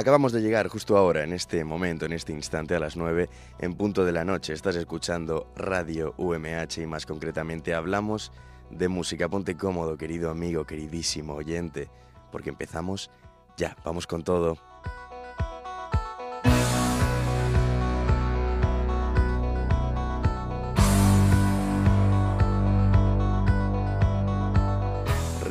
Acabamos 0.00 0.32
de 0.32 0.40
llegar 0.40 0.66
justo 0.68 0.96
ahora, 0.96 1.24
en 1.24 1.34
este 1.34 1.62
momento, 1.62 2.06
en 2.06 2.14
este 2.14 2.32
instante, 2.32 2.74
a 2.74 2.80
las 2.80 2.96
9, 2.96 3.28
en 3.58 3.74
punto 3.74 4.02
de 4.02 4.12
la 4.12 4.24
noche. 4.24 4.54
Estás 4.54 4.74
escuchando 4.76 5.52
Radio 5.54 6.14
UMH 6.16 6.78
y 6.78 6.86
más 6.86 7.04
concretamente 7.04 7.74
hablamos 7.74 8.32
de 8.70 8.88
música. 8.88 9.28
Ponte 9.28 9.58
cómodo, 9.58 9.98
querido 9.98 10.30
amigo, 10.30 10.64
queridísimo 10.64 11.34
oyente, 11.34 11.90
porque 12.32 12.48
empezamos 12.48 13.10
ya. 13.58 13.76
Vamos 13.84 14.06
con 14.06 14.24
todo. 14.24 14.69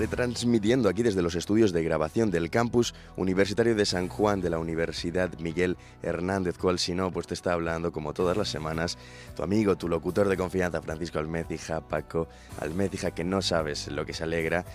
Retransmitiendo 0.10 0.90
aquí 0.90 1.04
desde 1.04 1.22
los 1.22 1.36
estudios 1.36 1.72
de 1.72 1.84
grabación 1.84 2.32
del 2.32 2.50
campus 2.50 2.96
universitario 3.16 3.76
de 3.76 3.86
San 3.86 4.08
Juan 4.08 4.42
de 4.42 4.50
la 4.50 4.58
Universidad 4.58 5.30
Miguel 5.38 5.78
Hernández, 6.02 6.58
cual 6.58 6.80
si 6.80 6.96
no, 6.96 7.12
pues 7.12 7.28
te 7.28 7.36
está 7.36 7.54
hablando 7.54 7.92
como 7.92 8.14
todas 8.14 8.36
las 8.36 8.50
semanas 8.50 8.98
tu 9.36 9.44
amigo, 9.44 9.78
tu 9.78 9.88
locutor 9.88 10.28
de 10.28 10.36
confianza, 10.36 10.82
Francisco 10.82 11.20
Almecija, 11.20 11.82
Paco 11.82 12.28
Almecija, 12.60 13.12
que 13.12 13.24
no 13.24 13.44
sabes 13.44 13.88
lo 13.90 14.04
que 14.04 14.14
se 14.14 14.24
alegra 14.24 14.66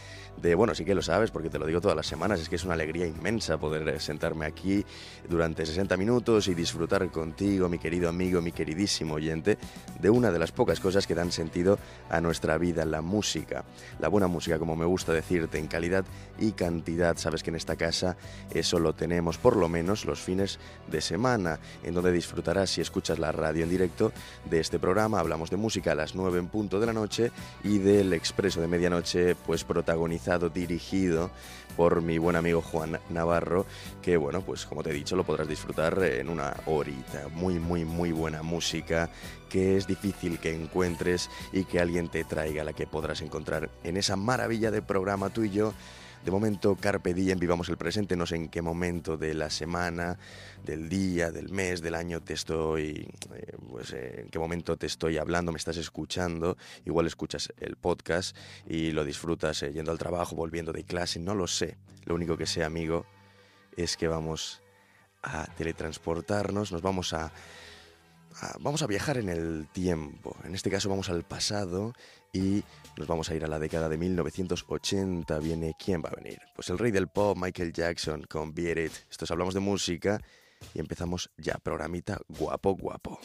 de, 0.40 0.54
bueno, 0.54 0.74
sí 0.74 0.84
que 0.84 0.94
lo 0.94 1.02
sabes 1.02 1.30
porque 1.30 1.50
te 1.50 1.58
lo 1.58 1.66
digo 1.66 1.80
todas 1.80 1.96
las 1.96 2.06
semanas, 2.06 2.40
es 2.40 2.48
que 2.48 2.56
es 2.56 2.64
una 2.64 2.74
alegría 2.74 3.06
inmensa 3.06 3.58
poder 3.58 4.00
sentarme 4.00 4.46
aquí 4.46 4.84
durante 5.28 5.64
60 5.64 5.96
minutos 5.96 6.48
y 6.48 6.54
disfrutar 6.54 7.08
contigo, 7.10 7.68
mi 7.68 7.78
querido 7.78 8.08
amigo, 8.08 8.40
mi 8.40 8.52
queridísimo 8.52 9.14
oyente, 9.14 9.58
de 10.00 10.10
una 10.10 10.30
de 10.30 10.38
las 10.38 10.52
pocas 10.52 10.80
cosas 10.80 11.06
que 11.06 11.14
dan 11.14 11.32
sentido 11.32 11.78
a 12.10 12.20
nuestra 12.20 12.58
vida, 12.58 12.84
la 12.84 13.00
música. 13.00 13.64
La 14.00 14.08
buena 14.08 14.26
música, 14.26 14.58
como 14.58 14.76
me 14.76 14.84
gusta 14.84 15.12
en 15.30 15.66
calidad 15.66 16.04
y 16.38 16.52
cantidad. 16.52 17.16
Sabes 17.16 17.42
que 17.42 17.50
en 17.50 17.56
esta 17.56 17.76
casa 17.76 18.16
eso 18.52 18.78
lo 18.78 18.94
tenemos 18.94 19.38
por 19.38 19.56
lo 19.56 19.68
menos 19.68 20.04
los 20.04 20.20
fines 20.20 20.58
de 20.90 21.00
semana, 21.00 21.58
en 21.82 21.94
donde 21.94 22.12
disfrutarás 22.12 22.70
si 22.70 22.80
escuchas 22.80 23.18
la 23.18 23.32
radio 23.32 23.64
en 23.64 23.70
directo 23.70 24.12
de 24.48 24.60
este 24.60 24.78
programa. 24.78 25.20
Hablamos 25.20 25.50
de 25.50 25.56
música 25.56 25.92
a 25.92 25.94
las 25.94 26.14
9 26.14 26.38
en 26.38 26.48
punto 26.48 26.78
de 26.78 26.86
la 26.86 26.92
noche 26.92 27.32
y 27.62 27.78
del 27.78 28.12
expreso 28.12 28.60
de 28.60 28.68
medianoche, 28.68 29.34
pues 29.34 29.64
protagonizado, 29.64 30.50
dirigido 30.50 31.30
por 31.76 32.02
mi 32.02 32.18
buen 32.18 32.36
amigo 32.36 32.62
Juan 32.62 32.98
Navarro, 33.10 33.66
que 34.02 34.16
bueno, 34.16 34.42
pues 34.42 34.66
como 34.66 34.82
te 34.82 34.90
he 34.90 34.92
dicho, 34.92 35.16
lo 35.16 35.24
podrás 35.24 35.48
disfrutar 35.48 36.02
en 36.02 36.28
una 36.28 36.54
horita. 36.66 37.28
Muy, 37.32 37.58
muy, 37.58 37.84
muy 37.84 38.12
buena 38.12 38.42
música 38.42 39.10
que 39.48 39.76
es 39.76 39.86
difícil 39.86 40.38
que 40.38 40.52
encuentres 40.52 41.30
y 41.52 41.64
que 41.64 41.80
alguien 41.80 42.08
te 42.08 42.24
traiga, 42.24 42.64
la 42.64 42.72
que 42.72 42.86
podrás 42.86 43.20
encontrar 43.20 43.70
en 43.84 43.96
esa 43.96 44.16
maravilla 44.16 44.70
de 44.70 44.82
programa 44.82 45.30
tú 45.30 45.44
y 45.44 45.50
yo. 45.50 45.72
De 46.24 46.30
momento, 46.30 46.76
Carpe 46.80 47.12
Diem, 47.12 47.38
vivamos 47.38 47.68
el 47.68 47.76
presente, 47.76 48.16
no 48.16 48.24
sé 48.24 48.36
en 48.36 48.48
qué 48.48 48.62
momento 48.62 49.18
de 49.18 49.34
la 49.34 49.50
semana, 49.50 50.16
del 50.64 50.88
día, 50.88 51.30
del 51.30 51.50
mes, 51.50 51.82
del 51.82 51.94
año 51.94 52.20
te 52.20 52.34
estoy, 52.34 53.06
eh, 53.34 53.56
pues 53.70 53.92
eh, 53.92 54.22
en 54.22 54.28
qué 54.28 54.38
momento 54.38 54.76
te 54.76 54.86
estoy 54.86 55.18
hablando, 55.18 55.52
me 55.52 55.58
estás 55.58 55.76
escuchando, 55.76 56.56
igual 56.84 57.06
escuchas 57.06 57.52
el 57.58 57.76
podcast 57.76 58.36
y 58.66 58.90
lo 58.92 59.04
disfrutas 59.04 59.62
eh, 59.62 59.72
yendo 59.72 59.92
al 59.92 59.98
trabajo, 59.98 60.34
volviendo 60.34 60.72
de 60.72 60.84
clase, 60.84 61.20
no 61.20 61.34
lo 61.34 61.46
sé. 61.46 61.76
Lo 62.04 62.14
único 62.14 62.36
que 62.36 62.46
sé, 62.46 62.64
amigo, 62.64 63.04
es 63.76 63.96
que 63.96 64.08
vamos 64.08 64.62
a 65.22 65.46
teletransportarnos, 65.54 66.72
nos 66.72 66.82
vamos 66.82 67.12
a 67.12 67.32
vamos 68.58 68.82
a 68.82 68.88
viajar 68.88 69.16
en 69.18 69.28
el 69.28 69.68
tiempo. 69.72 70.36
En 70.44 70.56
este 70.56 70.68
caso 70.68 70.88
vamos 70.88 71.08
al 71.08 71.22
pasado 71.22 71.94
y 72.32 72.64
nos 72.96 73.06
vamos 73.06 73.30
a 73.30 73.34
ir 73.36 73.44
a 73.44 73.48
la 73.48 73.60
década 73.60 73.88
de 73.88 73.96
1980. 73.96 75.38
Viene, 75.38 75.76
¿quién 75.78 76.02
va 76.02 76.08
a 76.08 76.16
venir? 76.16 76.40
Pues 76.56 76.68
el 76.68 76.78
rey 76.78 76.90
del 76.90 77.06
pop, 77.06 77.38
Michael 77.40 77.72
Jackson, 77.72 78.24
con 78.28 78.52
Beat 78.52 78.78
It. 78.78 78.92
Estos 79.08 79.30
hablamos 79.30 79.54
de 79.54 79.60
música 79.60 80.20
y 80.72 80.80
empezamos 80.80 81.30
ya, 81.36 81.58
programita 81.58 82.20
guapo, 82.28 82.74
guapo. 82.74 83.18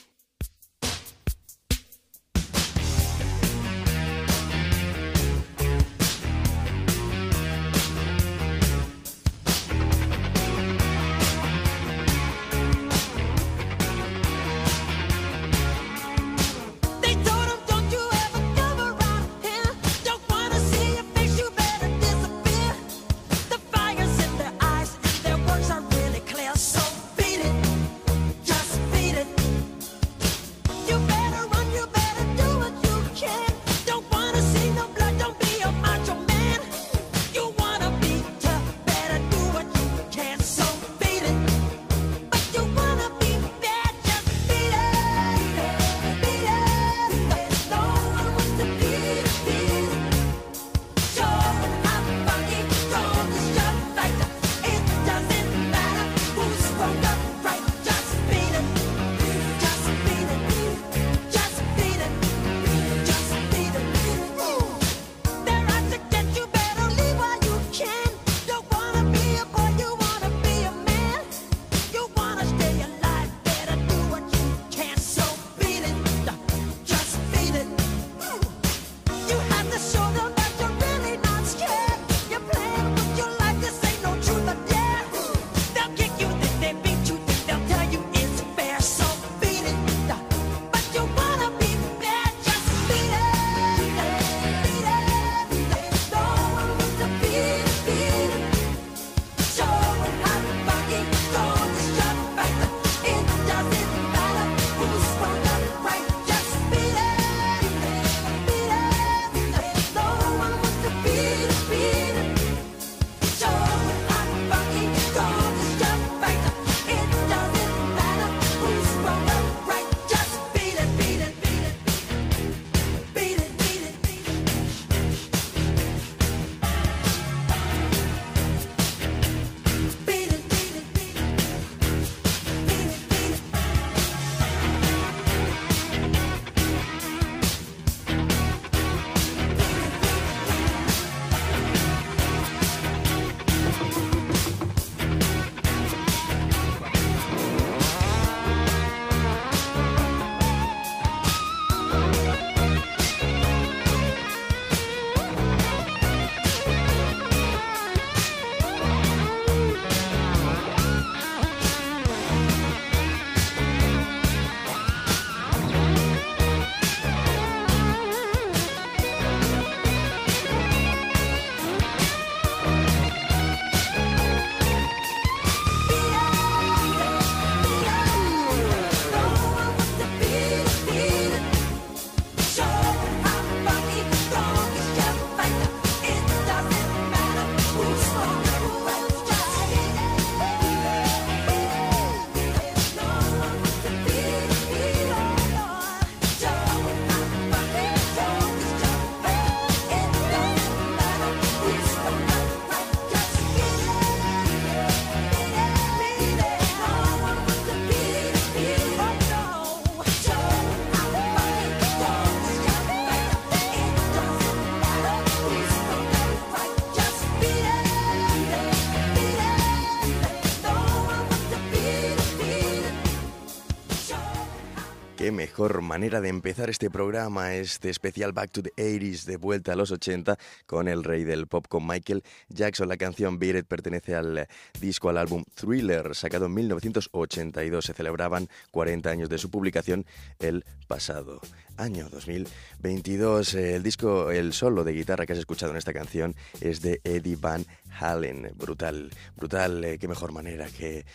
Mejor 225.60 225.82
manera 225.82 226.22
de 226.22 226.30
empezar 226.30 226.70
este 226.70 226.90
programa, 226.90 227.54
este 227.54 227.90
especial 227.90 228.32
Back 228.32 228.50
to 228.50 228.64
the 228.64 228.72
80s, 228.78 229.26
de 229.26 229.36
vuelta 229.36 229.74
a 229.74 229.76
los 229.76 229.92
80, 229.92 230.38
con 230.66 230.88
el 230.88 231.04
rey 231.04 231.26
del 231.26 231.48
pop, 231.48 231.66
con 231.68 231.86
Michael 231.86 232.24
Jackson. 232.48 232.88
La 232.88 232.96
canción 232.96 233.40
Beat 233.40 233.66
pertenece 233.66 234.16
al 234.16 234.48
disco, 234.80 235.10
al 235.10 235.18
álbum 235.18 235.44
Thriller, 235.56 236.16
sacado 236.16 236.46
en 236.46 236.54
1982. 236.54 237.84
Se 237.84 237.94
celebraban 237.94 238.48
40 238.72 239.10
años 239.10 239.28
de 239.28 239.38
su 239.38 239.52
publicación 239.52 240.06
el 240.40 240.64
pasado 240.88 241.42
año 241.76 242.08
2022. 242.10 243.54
El 243.56 243.84
disco, 243.84 244.32
el 244.32 244.54
solo 244.54 244.86
de 244.86 244.94
guitarra 244.94 245.26
que 245.26 245.34
has 245.34 245.40
escuchado 245.40 245.74
en 245.74 245.78
esta 245.78 245.92
canción 245.92 246.36
es 246.62 246.82
de 246.82 247.02
Eddie 247.04 247.36
Van 247.36 247.66
Halen. 248.00 248.54
Brutal, 248.56 249.10
brutal, 249.36 249.84
eh, 249.84 249.98
qué 250.00 250.08
mejor 250.08 250.32
manera 250.32 250.68
que 250.68 251.06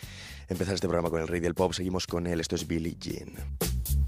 empezar 0.49 0.75
este 0.75 0.87
programa 0.87 1.09
con 1.09 1.23
el 1.23 1.29
rey 1.29 1.41
del 1.41 1.55
pop. 1.55 1.73
Seguimos 1.73 2.07
con 2.07 2.27
él, 2.27 2.41
esto 2.41 2.57
es 2.57 2.67
Billie 2.67 2.95
Jean. 3.01 3.33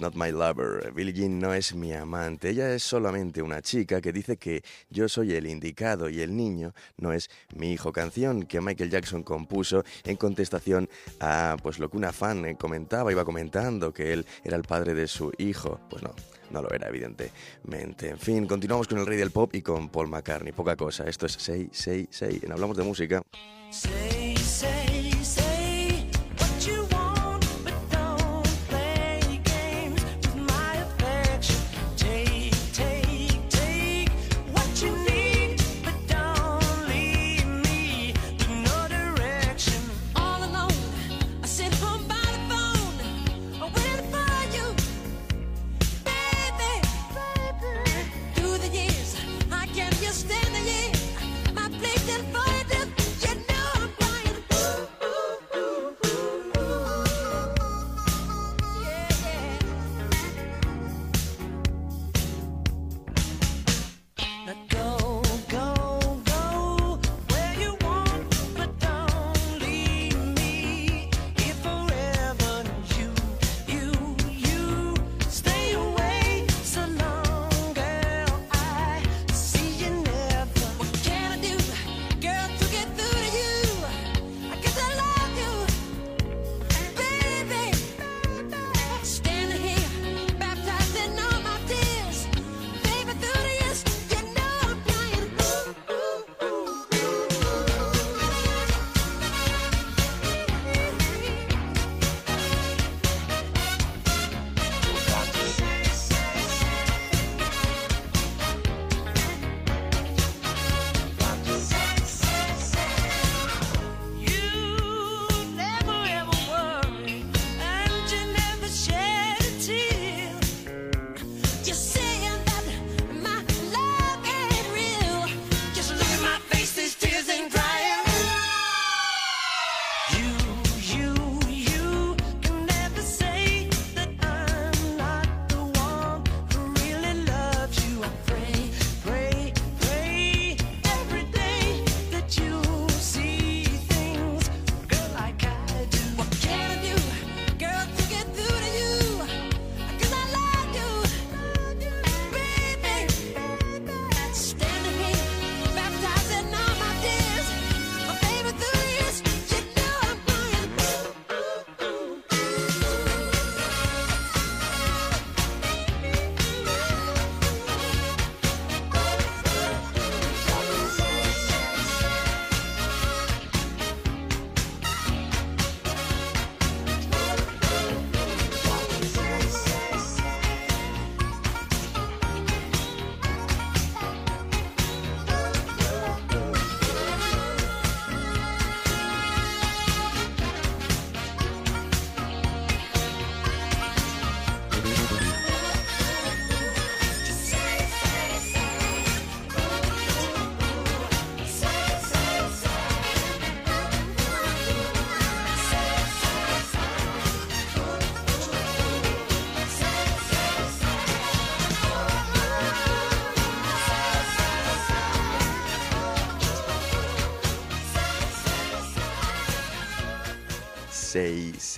not 0.00 0.14
my 0.14 0.30
lover. 0.30 0.92
Billie 0.92 1.12
Jean 1.12 1.38
no 1.38 1.52
es 1.52 1.74
mi 1.74 1.92
amante. 1.92 2.50
Ella 2.50 2.72
es 2.74 2.82
solamente 2.82 3.42
una 3.42 3.60
chica 3.62 4.00
que 4.00 4.12
dice 4.12 4.36
que 4.36 4.62
yo 4.90 5.08
soy 5.08 5.34
el 5.34 5.46
indicado 5.46 6.08
y 6.08 6.20
el 6.20 6.36
niño 6.36 6.72
no 6.96 7.12
es 7.12 7.30
mi 7.54 7.72
hijo. 7.72 7.92
Canción 7.92 8.44
que 8.44 8.60
Michael 8.60 8.90
Jackson 8.90 9.22
compuso 9.22 9.84
en 10.04 10.16
contestación 10.16 10.88
a 11.20 11.56
pues 11.62 11.78
lo 11.78 11.90
que 11.90 11.96
una 11.96 12.12
fan 12.12 12.44
eh, 12.44 12.56
comentaba, 12.56 13.12
iba 13.12 13.24
comentando 13.24 13.92
que 13.92 14.12
él 14.12 14.26
era 14.44 14.56
el 14.56 14.62
padre 14.62 14.94
de 14.94 15.08
su 15.08 15.32
hijo. 15.38 15.80
Pues 15.90 16.02
no, 16.02 16.14
no 16.50 16.62
lo 16.62 16.70
era, 16.70 16.88
evidentemente. 16.88 18.10
En 18.10 18.18
fin, 18.18 18.46
continuamos 18.46 18.88
con 18.88 18.98
el 18.98 19.06
rey 19.06 19.18
del 19.18 19.30
pop 19.30 19.54
y 19.54 19.62
con 19.62 19.88
Paul 19.88 20.08
McCartney. 20.08 20.52
Poca 20.52 20.76
cosa. 20.76 21.04
Esto 21.08 21.26
es 21.26 21.32
Say, 21.32 21.70
Say, 21.72 22.08
Say. 22.10 22.40
En 22.42 22.52
Hablamos 22.52 22.76
de 22.76 22.84
Música. 22.84 23.22
Say, 23.70 24.36
Say, 24.36 25.01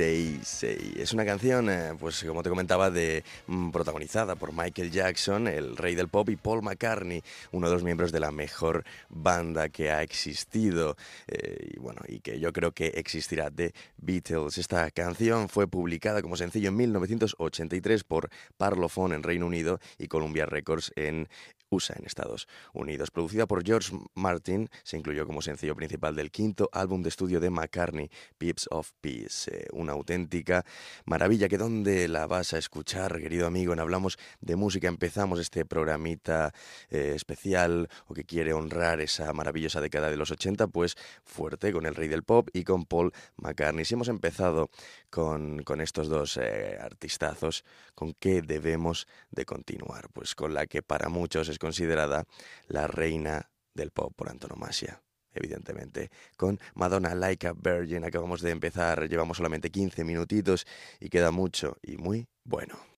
Es 0.01 1.13
una 1.13 1.25
canción, 1.25 1.71
eh, 1.71 1.93
pues 1.99 2.25
como 2.25 2.43
te 2.43 2.49
comentaba, 2.49 2.91
de, 2.91 3.23
mm, 3.47 3.71
protagonizada 3.71 4.35
por 4.35 4.53
Michael 4.53 4.91
Jackson, 4.91 5.47
el 5.47 5.77
rey 5.77 5.95
del 5.95 6.09
pop, 6.09 6.29
y 6.31 6.37
Paul 6.37 6.63
McCartney, 6.63 7.23
uno 7.53 7.69
de 7.69 7.75
los 7.75 7.85
miembros 7.85 8.11
de 8.11 8.19
la 8.19 8.33
mejor 8.33 8.85
banda 9.09 9.69
que 9.69 9.91
ha 9.91 10.03
existido 10.03 10.97
eh, 11.29 11.75
y 11.75 11.79
bueno, 11.79 12.01
y 12.09 12.21
que 12.21 12.41
yo 12.41 12.53
creo 12.53 12.73
que 12.73 12.89
existirá, 12.89 13.51
The 13.51 13.73
Beatles. 13.99 14.59
Esta 14.59 14.91
canción 14.91 15.49
fue 15.49 15.69
publicada 15.69 16.23
como 16.23 16.37
sencillo 16.37 16.71
en 16.71 16.77
1983 16.77 18.05
por 18.05 18.31
Parlophone 18.57 19.15
en 19.15 19.23
Reino 19.23 19.47
Unido 19.47 19.79
y 19.99 20.09
Columbia 20.09 20.47
Records 20.47 20.93
en 20.97 21.29
USA, 21.75 21.95
en 21.99 22.07
Estados 22.07 22.47
Unidos. 22.73 23.11
Producida 23.11 23.47
por 23.47 23.65
George 23.65 23.97
Martin, 24.15 24.69
se 24.83 24.97
incluyó 24.97 25.27
como 25.27 25.43
sencillo 25.43 25.75
principal 25.75 26.15
del 26.15 26.31
quinto 26.31 26.69
álbum 26.73 27.03
de 27.03 27.09
estudio 27.09 27.41
de 27.41 27.51
McCartney, 27.51 28.11
Pips 28.39 28.69
of 28.71 28.93
Peace. 29.01 29.51
Eh, 29.51 29.67
una 29.73 29.93
auténtica 29.93 30.65
maravilla 31.05 31.49
que 31.49 31.59
donde 31.59 32.09
la 32.09 32.27
vas 32.27 32.55
a 32.55 32.59
escuchar, 32.59 33.21
querido 33.21 33.47
amigo, 33.47 33.73
en 33.73 33.81
Hablamos 33.81 34.19
de 34.41 34.57
Música. 34.57 34.89
Empezamos 34.89 35.41
este 35.41 35.65
programita 35.65 36.53
eh, 36.91 37.13
especial 37.15 37.89
o 38.07 38.15
que 38.15 38.25
quiere 38.25 38.53
honrar 38.53 39.01
esa 39.01 39.33
maravillosa 39.33 39.81
década 39.81 40.11
de 40.11 40.17
los 40.17 40.31
80, 40.31 40.69
pues 40.69 40.97
fuerte 41.25 41.73
con 41.73 41.87
el 41.87 41.95
rey 41.95 42.09
del 42.09 42.23
pop 42.23 42.49
y 42.53 42.65
con 42.65 42.85
Paul 42.85 43.13
McCartney. 43.37 43.85
Si 43.85 43.95
hemos 43.95 44.09
empezado 44.09 44.71
con, 45.11 45.63
con 45.63 45.81
estos 45.81 46.09
dos 46.09 46.37
eh, 46.37 46.79
artistazos, 46.81 47.65
¿con 47.95 48.15
qué 48.15 48.43
debemos 48.43 49.07
de 49.31 49.45
continuar? 49.45 50.09
Pues 50.13 50.35
con 50.35 50.55
la 50.55 50.67
que 50.67 50.83
para 50.83 51.09
muchos 51.09 51.49
es 51.49 51.59
considerada 51.65 52.25
la 52.69 52.87
reina 52.87 53.51
del 53.75 53.91
pop 53.91 54.13
por 54.15 54.29
antonomasia 54.29 55.01
evidentemente, 55.37 56.11
con 56.37 56.61
Madonna 56.75 57.13
Like 57.15 57.49
a 57.49 57.55
Virgin. 57.55 58.05
Acabamos 58.05 58.41
de 58.41 58.51
empezar, 58.51 59.09
llevamos 59.09 59.37
solamente 59.37 59.71
15 59.71 60.05
minutitos 60.05 60.65
y 61.01 61.09
queda 61.09 61.33
mucho 61.33 61.77
y 61.83 61.97
muy 61.97 62.29
bueno. 62.45 62.94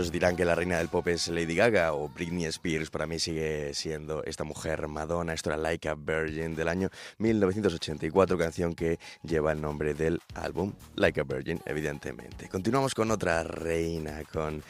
Muchos 0.00 0.12
dirán 0.12 0.34
que 0.34 0.46
la 0.46 0.54
reina 0.54 0.78
del 0.78 0.88
pop 0.88 1.06
es 1.08 1.28
Lady 1.28 1.54
Gaga 1.54 1.92
o 1.92 2.08
Britney 2.08 2.46
Spears. 2.46 2.88
Para 2.88 3.06
mí 3.06 3.18
sigue 3.18 3.74
siendo 3.74 4.24
esta 4.24 4.44
mujer 4.44 4.88
Madonna. 4.88 5.34
Esto 5.34 5.50
era 5.50 5.58
Like 5.58 5.90
a 5.90 5.94
Virgin 5.94 6.56
del 6.56 6.68
año 6.68 6.88
1984, 7.18 8.38
canción 8.38 8.74
que 8.74 8.98
lleva 9.22 9.52
el 9.52 9.60
nombre 9.60 9.92
del 9.92 10.18
álbum 10.32 10.72
Like 10.94 11.20
a 11.20 11.24
Virgin, 11.24 11.60
evidentemente. 11.66 12.48
Continuamos 12.48 12.94
con 12.94 13.10
otra 13.10 13.42
reina, 13.42 14.22
con, 14.32 14.62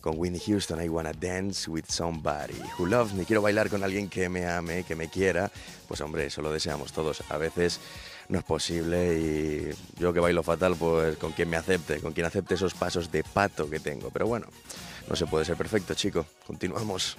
con 0.00 0.16
Whitney 0.16 0.40
Houston. 0.46 0.80
I 0.80 0.88
wanna 0.88 1.12
dance 1.12 1.68
with 1.68 1.86
somebody 1.88 2.62
who 2.78 2.86
loves 2.86 3.12
me. 3.14 3.24
Quiero 3.24 3.42
bailar 3.42 3.70
con 3.70 3.82
alguien 3.82 4.08
que 4.08 4.28
me 4.28 4.46
ame, 4.46 4.84
que 4.84 4.94
me 4.94 5.08
quiera. 5.08 5.50
Pues 5.88 6.00
hombre, 6.02 6.26
eso 6.26 6.40
lo 6.40 6.52
deseamos 6.52 6.92
todos. 6.92 7.24
A 7.30 7.36
veces 7.36 7.80
no 8.28 8.38
es 8.38 8.44
posible 8.44 9.18
y 9.18 10.00
yo 10.00 10.12
que 10.12 10.20
bailo 10.20 10.42
fatal, 10.42 10.76
pues 10.76 11.16
con 11.16 11.32
quien 11.32 11.48
me 11.48 11.56
acepte, 11.56 12.00
con 12.00 12.12
quien 12.12 12.26
acepte 12.26 12.54
esos 12.54 12.74
pasos 12.74 13.10
de 13.10 13.24
pato 13.24 13.68
que 13.68 13.80
tengo. 13.80 14.10
Pero 14.10 14.26
bueno, 14.26 14.46
no 15.08 15.16
se 15.16 15.26
puede 15.26 15.44
ser 15.44 15.56
perfecto, 15.56 15.94
chico. 15.94 16.26
Continuamos. 16.46 17.16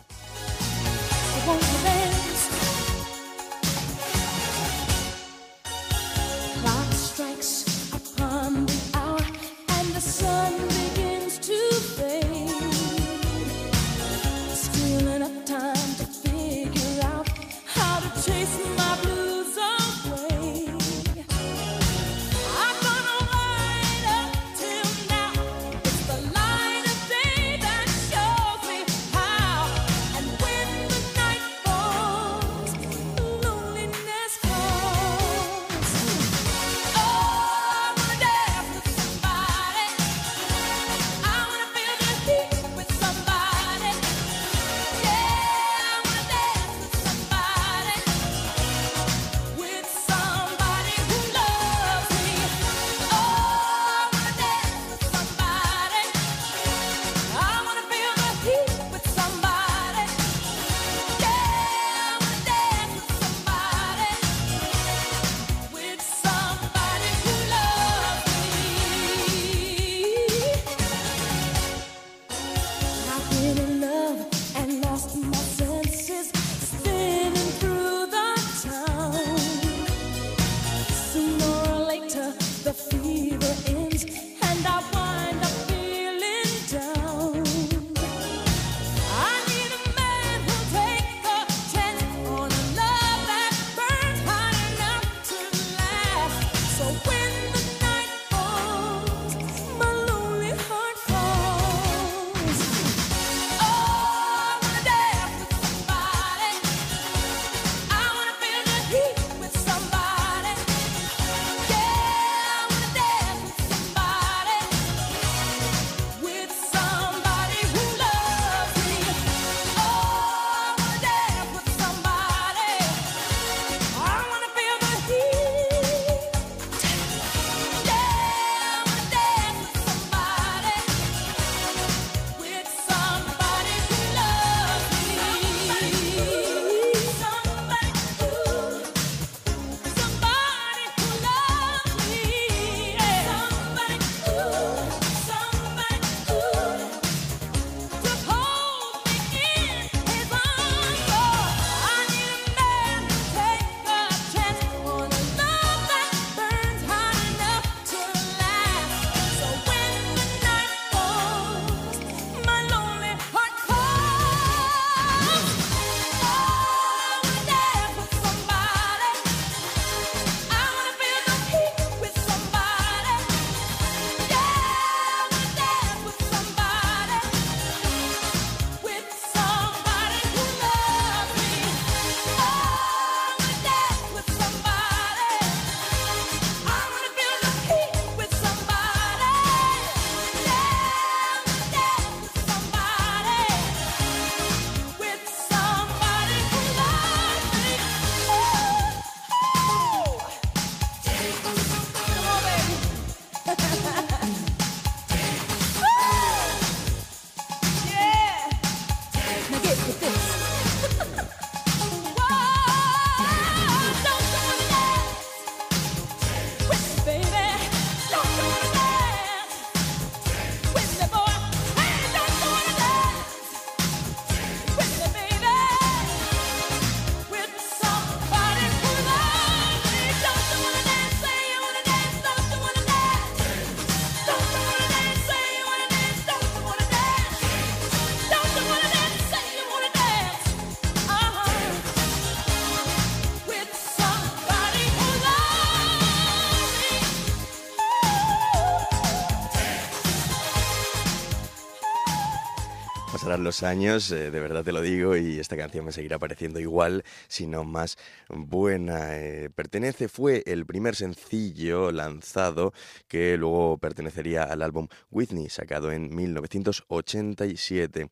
Años, 253.64 254.12
eh, 254.12 254.32
de 254.32 254.40
verdad 254.40 254.64
te 254.64 254.72
lo 254.72 254.82
digo, 254.82 255.18
y 255.18 255.40
esta 255.40 255.58
canción 255.58 255.86
me 255.86 255.92
seguirá 255.92 256.20
pareciendo 256.20 256.60
igual, 256.60 257.04
si 257.28 257.48
no 257.48 257.64
más 257.64 257.98
buena. 258.30 259.18
Eh, 259.18 259.50
pertenece, 259.54 260.08
fue 260.08 260.44
el 260.46 260.66
primer 260.66 260.96
sencillo 260.96 261.92
lanzado 261.92 262.74
que 263.08 263.38
luego 263.38 263.78
pertenecería 263.78 264.44
al 264.44 264.62
álbum 264.62 264.88
Whitney, 265.12 265.50
sacado 265.50 265.92
en 265.92 266.16
1987. 266.16 268.10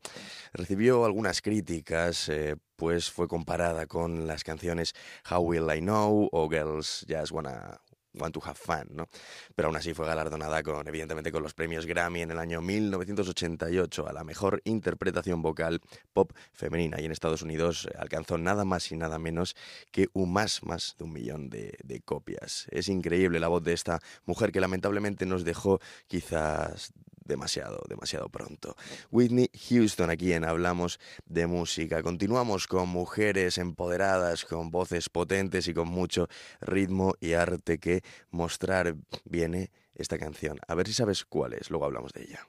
Recibió 0.52 1.04
algunas 1.04 1.40
críticas, 1.40 2.28
eh, 2.28 2.56
pues 2.76 3.10
fue 3.10 3.28
comparada 3.28 3.86
con 3.86 4.26
las 4.26 4.44
canciones 4.44 4.94
How 5.30 5.40
Will 5.40 5.66
I 5.74 5.80
Know 5.80 6.28
o 6.32 6.48
Girls 6.48 7.06
Just 7.08 7.32
Wanna 7.32 7.80
Want 8.20 8.34
to 8.34 8.42
Have 8.44 8.56
Fun, 8.56 8.88
¿no? 8.90 9.08
Pero 9.54 9.68
aún 9.68 9.76
así 9.76 9.94
fue 9.94 10.06
galardonada 10.06 10.62
con, 10.62 10.86
evidentemente, 10.86 11.32
con 11.32 11.42
los 11.42 11.54
premios 11.54 11.86
Grammy 11.86 12.22
en 12.22 12.30
el 12.30 12.38
año 12.38 12.60
1988 12.60 14.08
a 14.08 14.12
la 14.12 14.24
mejor 14.24 14.60
interpretación 14.64 15.42
vocal 15.42 15.80
pop 16.12 16.32
femenina 16.52 17.00
y 17.00 17.04
en 17.04 17.12
Estados 17.12 17.42
Unidos 17.42 17.88
alcanzó 17.98 18.38
nada 18.38 18.64
más 18.64 18.90
y 18.92 18.96
nada 18.96 19.18
menos 19.18 19.56
que 19.90 20.08
un 20.12 20.32
más, 20.32 20.62
más 20.62 20.94
de 20.98 21.04
un 21.04 21.12
millón 21.12 21.48
de 21.48 22.02
copias. 22.04 22.66
Es 22.70 22.88
increíble 22.88 23.40
la 23.40 23.48
voz 23.48 23.62
de 23.62 23.72
esta 23.72 24.00
mujer 24.24 24.52
que 24.52 24.60
lamentablemente 24.60 25.26
nos 25.26 25.44
dejó 25.44 25.80
quizás 26.06 26.92
demasiado, 27.28 27.82
demasiado 27.88 28.28
pronto. 28.28 28.74
Whitney 29.12 29.50
Houston, 29.68 30.10
aquí 30.10 30.32
en 30.32 30.44
Hablamos 30.44 30.98
de 31.26 31.46
Música. 31.46 32.02
Continuamos 32.02 32.66
con 32.66 32.88
mujeres 32.88 33.58
empoderadas, 33.58 34.44
con 34.44 34.70
voces 34.70 35.08
potentes 35.08 35.68
y 35.68 35.74
con 35.74 35.88
mucho 35.88 36.28
ritmo 36.60 37.14
y 37.20 37.34
arte 37.34 37.78
que 37.78 38.02
mostrar. 38.30 38.96
Viene 39.24 39.70
esta 39.94 40.18
canción. 40.18 40.58
A 40.66 40.74
ver 40.74 40.88
si 40.88 40.94
sabes 40.94 41.24
cuál 41.24 41.52
es, 41.52 41.70
luego 41.70 41.84
hablamos 41.84 42.12
de 42.12 42.22
ella. 42.22 42.48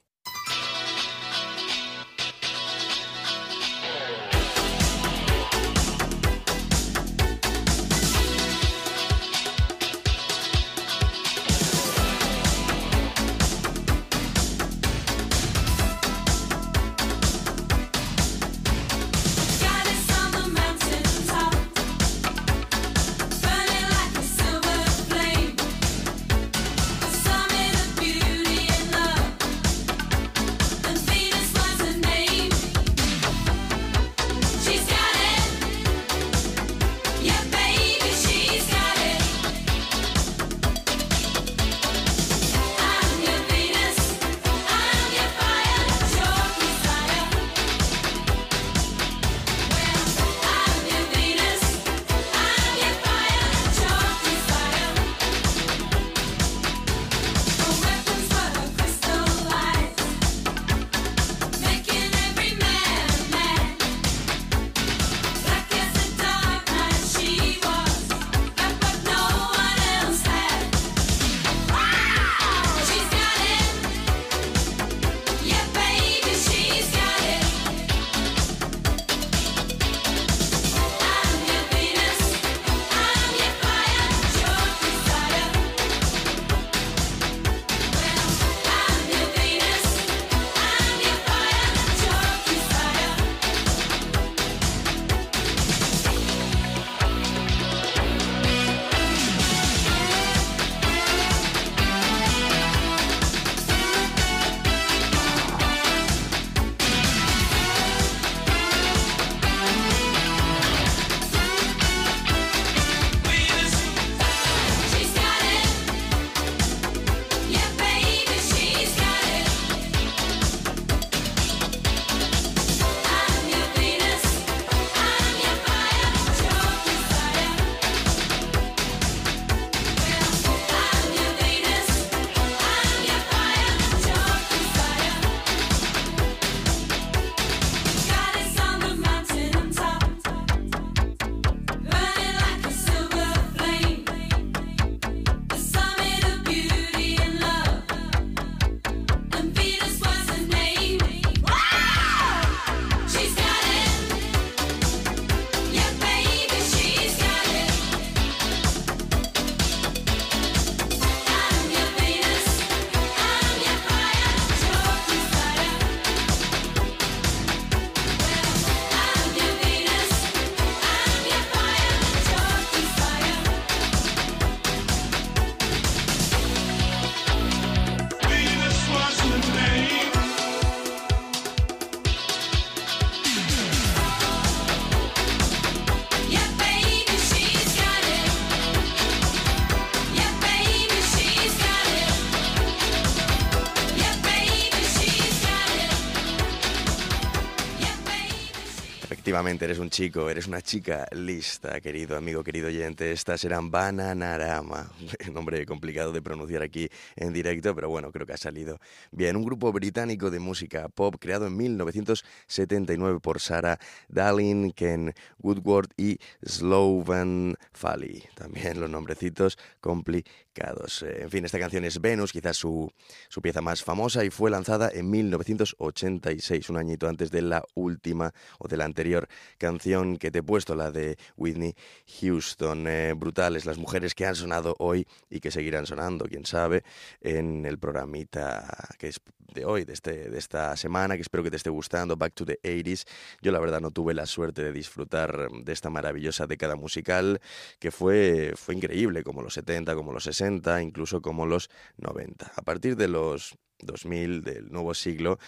Efectivamente, 199.40 199.64
eres 199.64 199.80
un 199.80 199.90
chico, 199.90 200.30
eres 200.30 200.48
una 200.48 200.62
chica 200.62 201.08
lista, 201.14 201.80
querido 201.80 202.18
amigo, 202.18 202.44
querido 202.44 202.68
oyente. 202.68 203.14
Estas 203.14 203.42
eran 203.46 203.72
Bananarama, 203.72 204.92
nombre 205.32 205.66
complicado 205.66 206.12
de 206.12 206.22
pronunciar 206.22 206.62
aquí 206.62 206.90
en 207.16 207.32
directo, 207.32 207.74
pero 207.74 207.88
bueno, 207.88 208.12
creo 208.12 208.28
que 208.28 208.34
ha 208.34 208.38
salido 208.38 208.82
bien. 209.12 209.38
Un 209.38 209.46
grupo 209.46 209.72
británico 209.72 210.30
de 210.30 210.40
música 210.40 210.90
pop 210.90 211.16
creado 211.18 211.48
en 211.48 211.56
1979 211.56 213.22
por 213.22 213.40
Sarah 213.40 213.80
Dallin, 214.10 214.74
Ken 214.74 215.14
Woodward 215.38 215.88
y 215.96 216.20
Slovan 216.42 217.56
Fally. 217.72 218.26
También 218.36 218.82
los 218.82 218.90
nombrecitos 218.90 219.58
complicados. 219.80 220.49
Eh, 220.60 221.22
en 221.22 221.30
fin, 221.30 221.46
esta 221.46 221.60
canción 221.60 221.86
es 221.86 222.02
Venus, 222.02 222.32
quizás 222.32 222.58
su, 222.58 222.92
su 223.30 223.42
pieza 223.42 223.62
más 223.62 223.84
famosa, 223.84 224.26
y 224.26 224.30
fue 224.30 224.52
lanzada 224.52 224.90
en 224.94 225.10
1986, 225.10 226.70
un 226.70 226.78
añito 226.78 227.08
antes 227.08 227.32
de 227.32 227.42
la 227.42 227.64
última 227.76 228.34
o 228.60 228.68
de 228.68 228.78
la 228.78 228.86
anterior 228.86 229.28
canción 229.58 230.18
que 230.18 230.32
te 230.32 230.40
he 230.40 230.44
puesto, 230.44 230.76
la 230.76 230.92
de 230.92 231.18
Whitney 231.38 231.76
Houston. 232.20 232.88
Eh, 232.88 233.14
brutales 233.14 233.66
las 233.66 233.78
mujeres 233.78 234.16
que 234.16 234.26
han 234.26 234.36
sonado 234.36 234.76
hoy 234.80 235.08
y 235.30 235.40
que 235.40 235.52
seguirán 235.52 235.86
sonando, 235.86 236.26
quién 236.26 236.46
sabe, 236.46 236.84
en 237.22 237.66
el 237.66 237.80
programita 237.80 238.96
que 238.98 239.08
es 239.08 239.20
de 239.54 239.66
hoy, 239.66 239.86
de, 239.86 239.94
este, 239.94 240.30
de 240.30 240.38
esta 240.38 240.76
semana, 240.76 241.16
que 241.16 241.22
espero 241.22 241.44
que 241.44 241.52
te 241.52 241.58
esté 241.58 241.70
gustando, 241.70 242.18
Back 242.18 242.34
to 242.34 242.46
the 242.46 242.60
80s. 242.64 243.06
Yo 243.42 243.52
la 243.52 243.60
verdad 243.60 243.82
no 243.82 243.92
tuve 243.92 244.14
la 244.14 244.26
suerte 244.26 244.64
de 244.64 244.72
disfrutar 244.72 245.50
de 245.52 245.74
esta 245.74 245.90
maravillosa 245.90 246.48
década 246.48 246.76
musical 246.76 247.40
que 247.80 247.92
fue, 247.92 248.54
fue 248.56 248.76
increíble, 248.76 249.24
como 249.24 249.42
los 249.42 249.54
70, 249.54 249.96
como 249.96 250.12
los 250.12 250.24
60, 250.24 250.82
incluso 250.82 251.22
como 251.22 251.46
los 251.46 251.70
90. 251.98 252.52
A 252.56 252.62
partir 252.62 252.96
de 252.96 253.08
los 253.08 253.56
2000, 253.80 254.44
del 254.44 254.72
nuevo 254.72 254.94
siglo, 254.94 255.40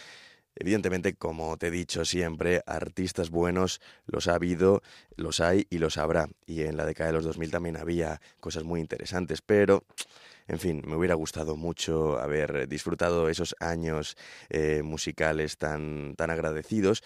Evidentemente, 0.56 1.16
como 1.16 1.58
te 1.58 1.68
he 1.68 1.72
dicho 1.72 2.04
siempre, 2.04 2.62
artistas 2.66 3.30
buenos 3.30 3.80
los 4.06 4.28
ha 4.28 4.36
habido, 4.36 4.82
los 5.16 5.40
hay 5.40 5.66
y 5.70 5.78
los 5.78 5.98
habrá. 5.98 6.28
Y 6.46 6.64
en 6.64 6.76
la 6.76 6.86
década 6.86 7.08
de 7.08 7.14
los 7.14 7.24
2000 7.24 7.52
también 7.52 7.78
había 7.78 8.20
cosas 8.40 8.64
muy 8.64 8.82
interesantes, 8.82 9.42
pero 9.42 9.86
en 10.48 10.60
fin, 10.60 10.82
me 10.86 10.96
hubiera 10.96 11.16
gustado 11.16 11.56
mucho 11.56 12.20
haber 12.20 12.68
disfrutado 12.68 13.30
esos 13.30 13.56
años 13.60 14.18
eh, 14.50 14.82
musicales 14.84 15.58
tan, 15.58 16.16
tan 16.16 16.30
agradecidos 16.30 17.04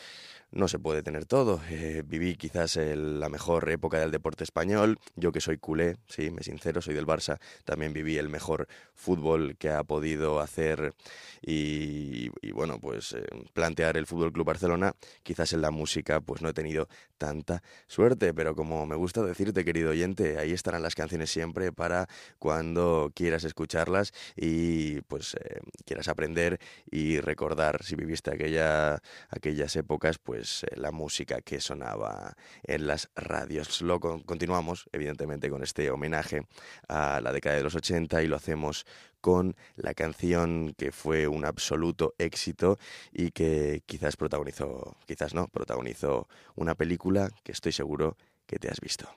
no 0.51 0.67
se 0.67 0.79
puede 0.79 1.03
tener 1.03 1.25
todo. 1.25 1.61
Eh, 1.69 2.03
viví 2.05 2.35
quizás 2.35 2.77
la 2.77 3.29
mejor 3.29 3.69
época 3.69 3.99
del 3.99 4.11
deporte 4.11 4.43
español. 4.43 4.97
Yo 5.15 5.31
que 5.31 5.41
soy 5.41 5.57
culé, 5.57 5.97
sí, 6.07 6.31
me 6.31 6.43
sincero, 6.43 6.81
soy 6.81 6.93
del 6.93 7.05
Barça, 7.05 7.39
también 7.63 7.93
viví 7.93 8.17
el 8.17 8.29
mejor 8.29 8.67
fútbol 8.93 9.55
que 9.57 9.69
ha 9.69 9.83
podido 9.83 10.39
hacer 10.39 10.93
y, 11.41 12.29
bueno, 12.51 12.79
pues 12.79 13.13
eh, 13.13 13.25
plantear 13.53 13.97
el 13.97 14.07
Fútbol 14.07 14.31
Club 14.31 14.47
Barcelona. 14.47 14.93
Quizás 15.23 15.53
en 15.53 15.61
la 15.61 15.71
música 15.71 16.21
pues 16.21 16.41
no 16.41 16.49
he 16.49 16.53
tenido 16.53 16.87
tanta 17.17 17.61
suerte, 17.87 18.33
pero 18.33 18.55
como 18.55 18.85
me 18.85 18.95
gusta 18.95 19.21
decirte, 19.23 19.63
querido 19.65 19.91
oyente, 19.91 20.37
ahí 20.37 20.51
estarán 20.51 20.83
las 20.83 20.95
canciones 20.95 21.29
siempre 21.29 21.71
para 21.71 22.07
cuando 22.39 23.11
quieras 23.13 23.43
escucharlas 23.43 24.13
y 24.35 25.01
pues 25.01 25.35
eh, 25.35 25.59
quieras 25.85 26.07
aprender 26.07 26.59
y 26.89 27.19
recordar 27.19 27.83
si 27.83 27.95
viviste 27.95 28.31
aquella, 28.31 29.01
aquellas 29.29 29.75
épocas, 29.75 30.17
pues 30.17 30.34
pues, 30.35 30.63
eh, 30.63 30.75
la 30.75 30.91
música 30.91 31.39
que 31.39 31.61
sonaba 31.61 32.35
en 32.63 32.87
las 32.87 33.09
radios. 33.15 33.81
Lo 33.81 34.01
continuamos, 34.01 34.89
evidentemente, 34.91 35.49
con 35.49 35.63
este 35.63 35.89
homenaje 35.89 36.45
a 36.89 37.21
la 37.21 37.31
década 37.31 37.55
de 37.55 37.63
los 37.63 37.73
80 37.73 38.21
y 38.21 38.27
lo 38.27 38.35
hacemos 38.35 38.85
con 39.21 39.55
la 39.77 39.93
canción 39.93 40.73
que 40.77 40.91
fue 40.91 41.29
un 41.29 41.45
absoluto 41.45 42.15
éxito 42.17 42.77
y 43.13 43.31
que 43.31 43.81
quizás 43.85 44.17
protagonizó, 44.17 44.97
quizás 45.05 45.33
no, 45.33 45.47
protagonizó 45.47 46.27
una 46.55 46.75
película 46.75 47.29
que 47.43 47.53
estoy 47.53 47.71
seguro 47.71 48.17
que 48.45 48.59
te 48.59 48.67
has 48.67 48.81
visto. 48.81 49.07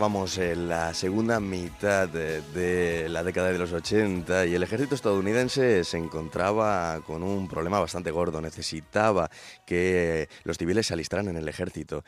Estábamos 0.00 0.38
en 0.38 0.66
la 0.66 0.94
segunda 0.94 1.40
mitad 1.40 2.08
de, 2.08 3.06
la 3.10 3.22
década 3.22 3.52
de 3.52 3.58
los 3.58 3.70
80 3.70 4.46
y 4.46 4.54
el 4.54 4.62
ejército 4.62 4.94
estadounidense 4.94 5.84
se 5.84 5.98
encontraba 5.98 7.02
con 7.06 7.22
un 7.22 7.46
problema 7.46 7.78
bastante 7.78 8.10
gordo. 8.10 8.40
Necesitaba 8.40 9.30
que 9.66 10.30
los 10.44 10.56
civiles 10.56 10.86
se 10.86 10.94
alistaran 10.94 11.28
en 11.28 11.36
el 11.36 11.46
ejército. 11.48 12.02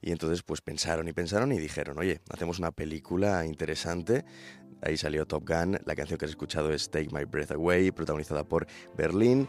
Y 0.00 0.10
entonces 0.10 0.42
pues 0.42 0.62
pensaron 0.62 1.06
y 1.06 1.12
pensaron 1.12 1.52
y 1.52 1.58
dijeron, 1.58 1.96
oye, 1.98 2.20
hacemos 2.28 2.58
una 2.58 2.72
película 2.72 3.46
interesante. 3.46 4.24
Ahí 4.82 4.96
salió 4.96 5.24
Top 5.24 5.48
Gun, 5.48 5.78
la 5.84 5.94
canción 5.94 6.18
que 6.18 6.24
has 6.24 6.32
escuchado 6.32 6.72
es 6.72 6.90
Take 6.90 7.10
My 7.12 7.22
Breath 7.22 7.52
Away, 7.52 7.92
protagonizada 7.92 8.42
por 8.42 8.66
Berlín. 8.96 9.46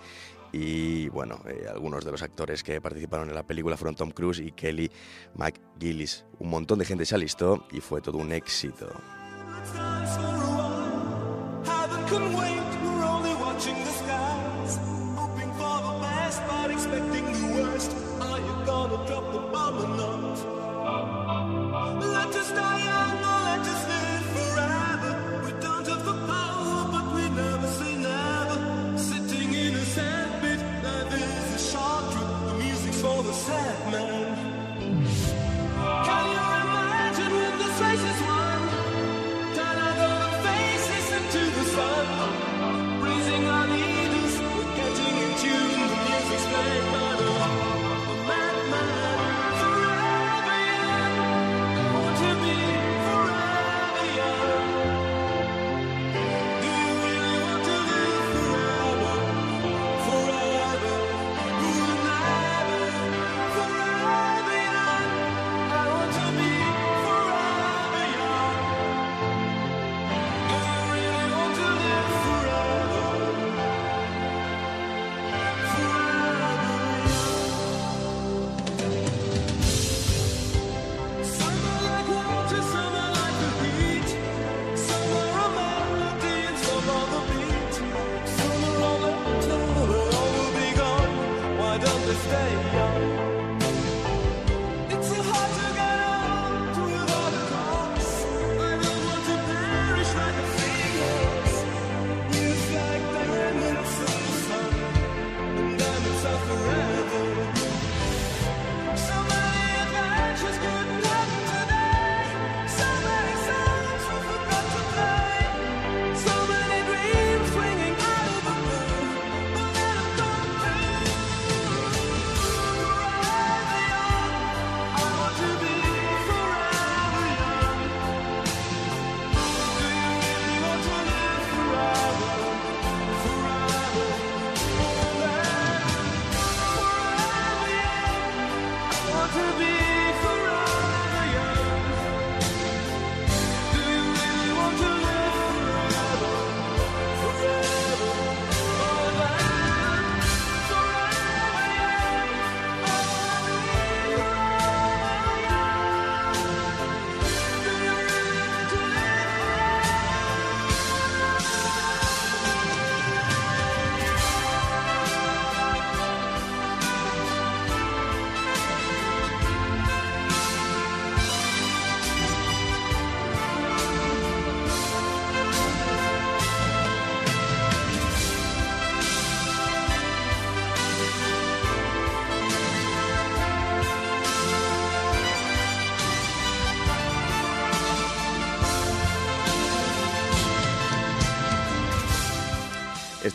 Y 0.52 1.10
bueno, 1.10 1.42
eh, 1.46 1.66
algunos 1.70 2.04
de 2.04 2.12
los 2.12 2.22
actores 2.22 2.64
que 2.64 2.82
participaron 2.82 3.30
en 3.30 3.36
la 3.36 3.44
película 3.44 3.78
fueron 3.78 3.96
Tom 3.96 4.12
Cruise 4.12 4.40
y 4.40 4.52
Kelly 4.52 4.92
McGillis. 5.36 6.26
Un 6.40 6.50
montón 6.50 6.80
de 6.80 6.86
gente 6.86 7.06
se 7.06 7.16
alistó 7.16 7.68
y 7.72 7.82
fue 7.82 8.02
todo 8.02 8.18
un 8.18 8.32
éxito. 8.32 8.90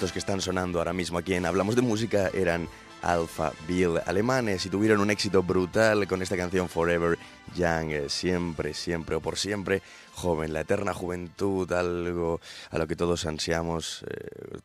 Estos 0.05 0.13
que 0.13 0.19
están 0.19 0.43
sonando 0.43 0.81
ahora 0.81 0.93
mismo 0.93 1.17
aquí 1.17 1.33
en 1.33 1.47
Hablamos 1.47 1.77
de 1.77 1.81
Música 1.81 2.31
eran 2.35 2.69
Alpha 3.01 3.55
Bill, 3.67 3.99
alemanes, 4.05 4.67
y 4.67 4.69
tuvieron 4.69 5.01
un 5.01 5.11
éxito 5.11 5.43
brutal 5.43 6.07
con 6.07 6.21
esta 6.21 6.37
canción 6.37 6.69
Forever 6.69 7.19
Young, 7.57 7.91
eh, 7.91 8.09
siempre, 8.11 8.75
siempre 8.75 9.17
o 9.17 9.21
por 9.21 9.39
siempre 9.39 9.81
joven, 10.13 10.53
la 10.53 10.61
eterna 10.61 10.93
juventud, 10.93 11.73
algo 11.73 12.39
a 12.71 12.77
lo 12.77 12.87
que 12.87 12.97
todos 12.97 13.25
ansiamos, 13.25 14.05
eh, 14.11 14.59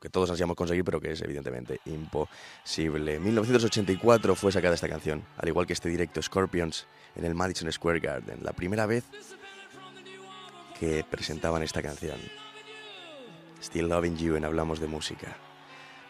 que 0.00 0.08
todos 0.08 0.28
ansiamos 0.30 0.56
conseguir, 0.56 0.84
pero 0.84 1.00
que 1.00 1.12
es 1.12 1.22
evidentemente 1.22 1.78
imposible. 1.84 3.20
1984 3.20 4.34
fue 4.34 4.50
sacada 4.50 4.74
esta 4.74 4.88
canción, 4.88 5.22
al 5.38 5.46
igual 5.46 5.64
que 5.64 5.74
este 5.74 5.90
directo 5.90 6.20
Scorpions 6.20 6.88
en 7.14 7.24
el 7.24 7.36
Madison 7.36 7.70
Square 7.70 8.00
Garden, 8.00 8.40
la 8.42 8.52
primera 8.52 8.86
vez 8.86 9.04
que 10.80 11.04
presentaban 11.08 11.62
esta 11.62 11.80
canción. 11.82 12.18
Still 13.62 13.88
Loving 13.88 14.16
You 14.16 14.36
en 14.36 14.44
Hablamos 14.44 14.80
de 14.80 14.88
Música. 14.88 15.36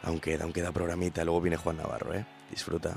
Aunque 0.03 0.33
queda, 0.33 0.45
aún 0.45 0.53
queda 0.53 0.73
programita, 0.73 1.25
luego 1.25 1.41
viene 1.41 1.57
Juan 1.57 1.77
Navarro, 1.77 2.15
¿eh? 2.15 2.25
Disfruta. 2.51 2.97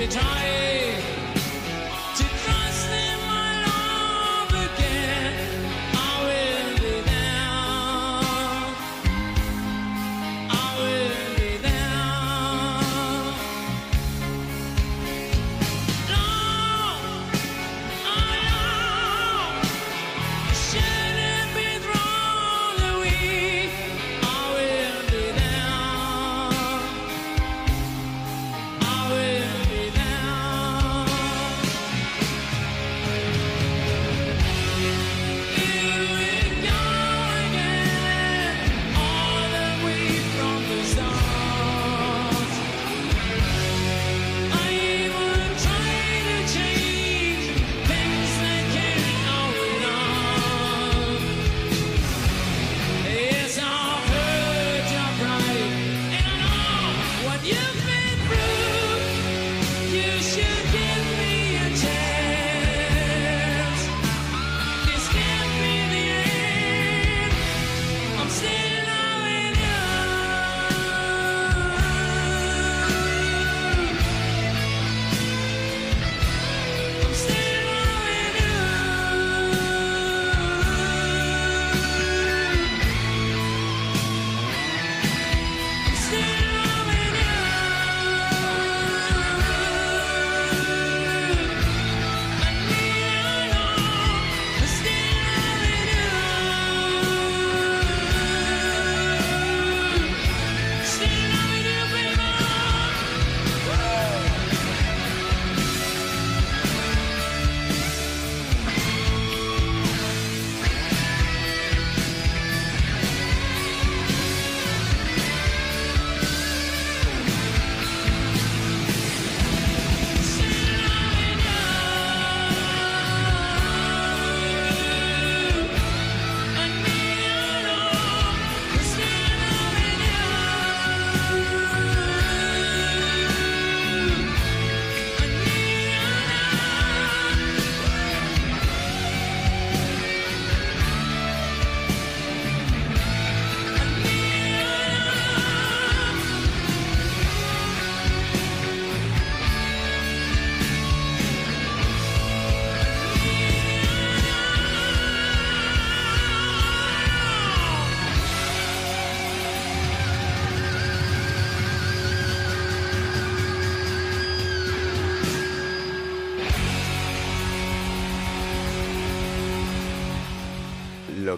baby, 0.00 0.12
time. 0.12 0.39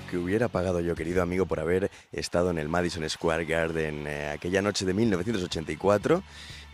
Que 0.08 0.16
hubiera 0.16 0.48
pagado 0.48 0.80
yo, 0.80 0.94
querido 0.94 1.22
amigo, 1.22 1.46
por 1.46 1.58
haber 1.58 1.90
estado 2.12 2.50
en 2.50 2.58
el 2.58 2.68
Madison 2.68 3.08
Square 3.08 3.46
Garden 3.46 4.06
eh, 4.06 4.28
aquella 4.28 4.62
noche 4.62 4.84
de 4.84 4.94
1984 4.94 6.22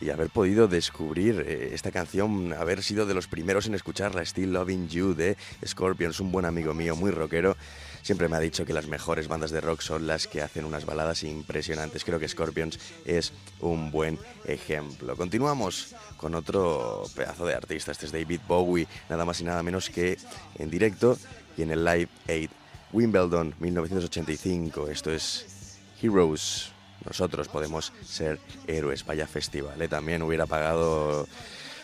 y 0.01 0.11
haber 0.11 0.29
podido 0.29 0.69
descubrir 0.69 1.43
eh, 1.47 1.71
esta 1.73 1.91
canción, 1.91 2.53
haber 2.53 2.83
sido 2.83 3.07
de 3.07 3.15
los 3.15 3.27
primeros 3.27 3.67
en 3.67 3.75
escucharla, 3.75 4.25
Still 4.25 4.53
Loving 4.53 4.89
You 4.89 5.15
de 5.15 5.39
Scorpions, 5.67 6.21
un 6.21 6.31
buen 6.31 6.45
amigo 6.45 6.75
mío, 6.75 6.97
muy 6.97 7.11
rockero. 7.11 7.57
Siempre 8.03 8.29
me 8.29 8.37
ha 8.37 8.41
dicho 8.41 8.67
que 8.67 8.75
las 8.75 8.87
mejores 8.87 9.27
bandas 9.27 9.51
de 9.51 9.63
rock 9.63 9.81
son 9.81 10.07
las 10.07 10.27
que 10.27 10.43
hacen 10.43 10.67
unas 10.67 10.85
baladas 10.85 11.25
impresionantes. 11.25 12.05
Creo 12.05 12.21
que 12.21 12.29
Scorpions 12.29 12.79
es 13.07 13.33
un 13.61 13.91
buen 13.91 14.19
ejemplo. 14.45 15.17
Continuamos 15.17 15.95
con 16.19 16.35
otro 16.35 17.05
pedazo 17.17 17.47
de 17.47 17.55
artista. 17.55 17.93
Este 17.93 18.07
es 18.07 18.13
David 18.13 18.41
Bowie, 18.47 18.87
nada 19.09 19.25
más 19.25 19.41
y 19.41 19.45
nada 19.45 19.63
menos 19.63 19.89
que 19.89 20.19
en 20.59 20.71
directo 20.71 21.19
y 21.57 21.63
en 21.63 21.73
el 21.73 21.85
Live 21.85 22.09
Aid 22.29 22.51
Wimbledon 22.93 23.55
1985. 23.59 24.89
Esto 24.89 25.13
es 25.13 25.79
Heroes. 26.03 26.71
nosotros 27.05 27.49
podemos 27.49 27.93
ser 28.05 28.39
héroes. 28.67 29.05
Vaya 29.05 29.27
festival. 29.27 29.81
¿eh? 29.81 29.89
También 29.89 30.23
hubiera 30.23 30.47
pagado 30.47 31.27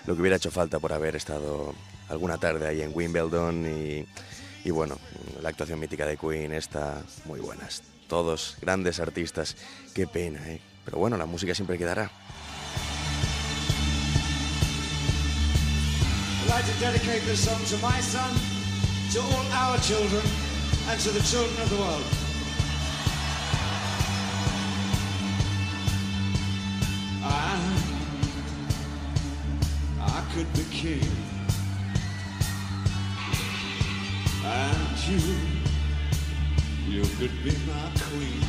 lo 0.07 0.15
que 0.15 0.21
hubiera 0.21 0.37
hecho 0.37 0.51
falta 0.51 0.79
por 0.79 0.93
haber 0.93 1.17
estado 1.17 1.75
alguna 2.09 2.39
tarde 2.39 2.67
ahí 2.67 2.83
en 2.83 2.93
Wimbledon 2.95 3.67
y, 3.67 4.07
y 4.65 4.71
bueno, 4.71 4.99
la 5.43 5.49
actuación 5.49 5.81
mítica 5.81 6.07
de 6.07 6.17
Queen 6.17 6.53
está 6.53 7.03
muy 7.25 7.41
buena. 7.41 7.69
Todos 8.09 8.57
grandes 8.61 9.01
artistas, 9.01 9.57
qué 9.95 10.07
pena, 10.07 10.47
¿eh? 10.49 10.61
Pero 10.85 10.99
bueno, 10.99 11.17
la 11.17 11.25
música 11.25 11.55
siempre 11.55 11.79
quedará. 11.79 12.11
And 20.87 21.01
to 21.01 21.11
the 21.11 21.21
children 21.21 21.63
of 21.63 21.71
the 21.71 21.77
world. 21.77 22.05
I, 27.25 27.59
I 30.01 30.25
could 30.35 30.53
be 30.53 30.65
king, 30.71 31.11
and 34.45 34.99
you, 35.09 35.21
you 36.87 37.03
could 37.19 37.43
be 37.43 37.57
my 37.67 37.91
queen. 38.09 38.43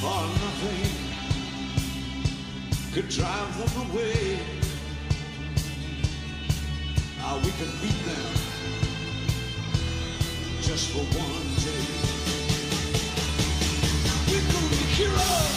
For 0.00 0.22
nothing 0.44 1.14
could 2.92 3.08
drive 3.08 3.58
them 3.58 3.90
away. 3.90 4.38
Ah, 7.20 7.40
we 7.42 7.50
can 7.50 7.70
beat 7.80 8.04
them 8.06 8.53
just 10.66 10.90
for 10.92 11.04
one 11.18 11.48
day. 11.62 11.84
We 14.30 14.38
could 14.50 14.70
be 14.70 14.82
heroes 14.96 15.56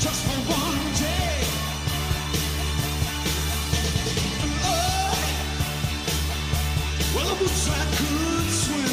just 0.00 0.20
for 0.24 0.38
one 0.50 0.82
day. 0.96 1.36
I, 4.64 5.20
well, 7.14 7.28
I 7.28 7.40
wish 7.42 7.68
I 7.68 7.84
could 7.96 8.50
swim 8.50 8.91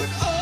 But 0.00 0.08
I, 0.22 0.39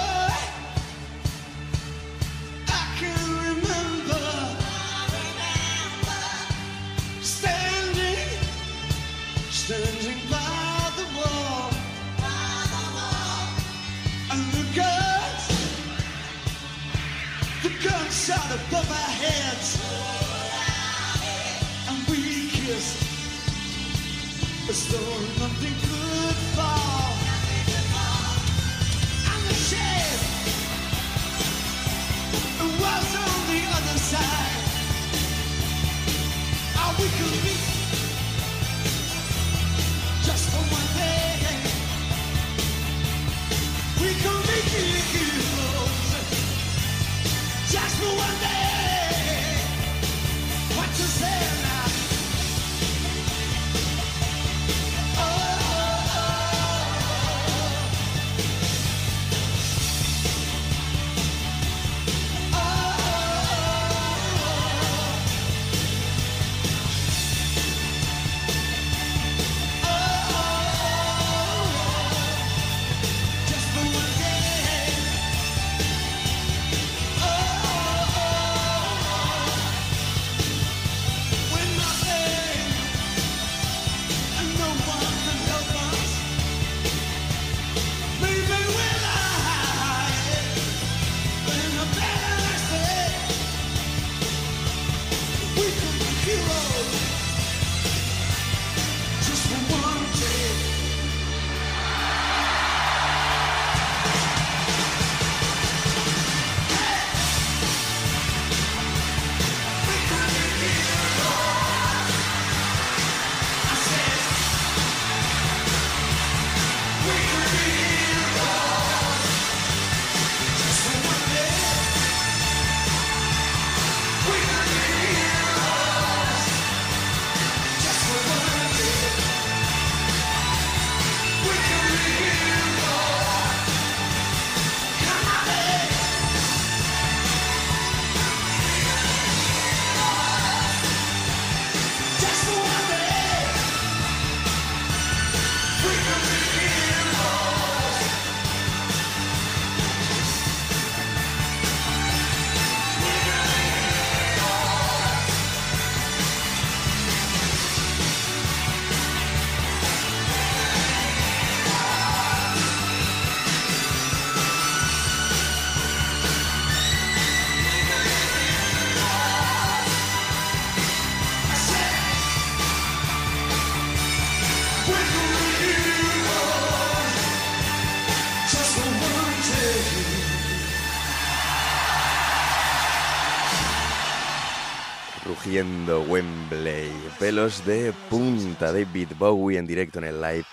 Wembley. 185.97 186.91
Pelos 187.19 187.65
de 187.65 187.93
punta. 188.11 188.73
David 188.73 189.09
Bowie 189.19 189.59
en 189.59 189.67
directo 189.67 189.99
en 189.99 190.05
el 190.05 190.21
Live 190.21 190.45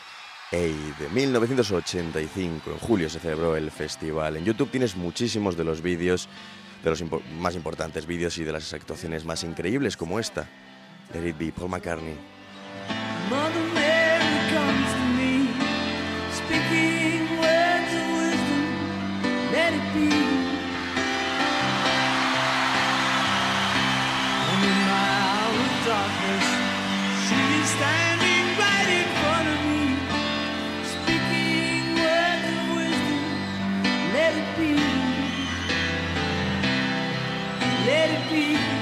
Aid. 0.52 1.10
1985. 1.14 2.72
En 2.72 2.78
julio 2.80 3.10
se 3.10 3.20
celebró 3.20 3.56
el 3.56 3.70
festival. 3.72 4.38
En 4.38 4.46
YouTube 4.46 4.72
tienes 4.72 4.96
muchísimos 4.96 5.58
de 5.58 5.64
los 5.64 5.82
vídeos, 5.82 6.30
de 6.84 6.90
los 6.90 7.04
más 7.40 7.56
importantes 7.56 8.06
vídeos 8.06 8.38
y 8.38 8.44
de 8.44 8.54
las 8.54 8.74
actuaciones 8.74 9.26
más 9.26 9.44
increíbles 9.44 9.98
como 9.98 10.20
esta. 10.20 10.48
It 11.14 11.38
be, 11.38 11.52
Paul 11.52 11.70
McCartney. 11.70 12.16
Let 38.36 38.75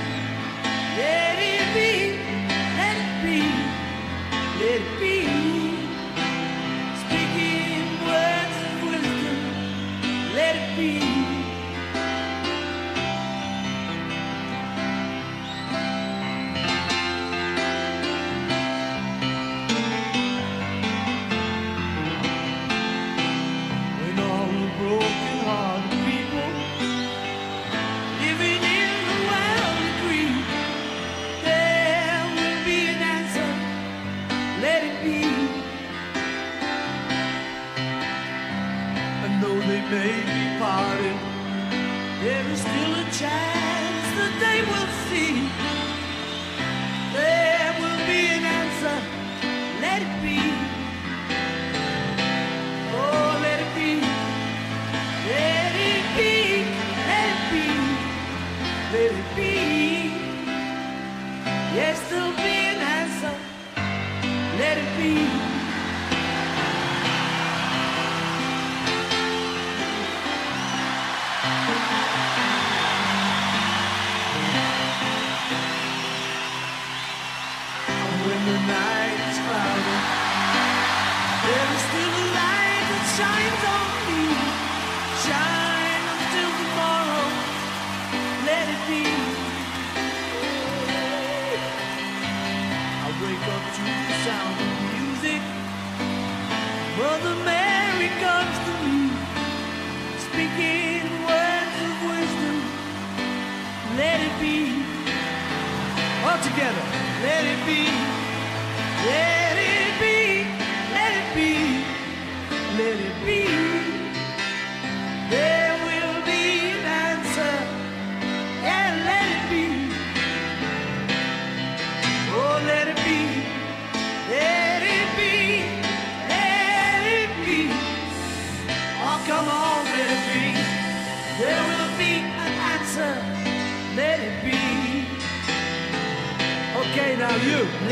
to 106.43 106.49
know 106.49 106.93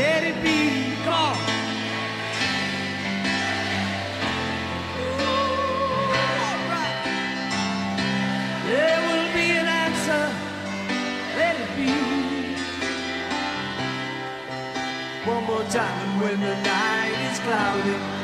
let 0.02 0.24
it 0.24 0.38
be 0.42 0.60
called. 1.06 1.38
There 8.66 9.00
will 9.06 9.28
be 9.38 9.46
an 9.60 9.68
answer, 9.84 10.24
let 11.38 11.54
it 11.64 11.70
be. 11.78 11.92
One 15.30 15.44
more 15.44 15.66
time 15.80 16.20
when 16.20 16.40
the 16.40 16.56
night 16.72 17.16
is 17.30 17.38
cloudy. 17.46 18.21